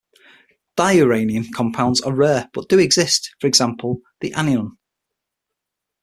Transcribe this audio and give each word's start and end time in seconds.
Diuranium 0.75 1.51
compounds 1.53 2.01
are 2.01 2.15
rare, 2.15 2.49
but 2.55 2.67
do 2.67 2.79
exist; 2.79 3.35
for 3.39 3.45
example, 3.45 4.01
the 4.19 4.33
anion. 4.33 4.79